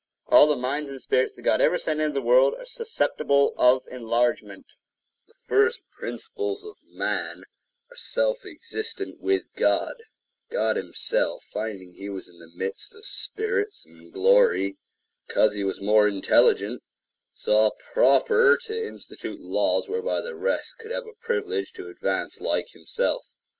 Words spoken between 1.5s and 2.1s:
ever sent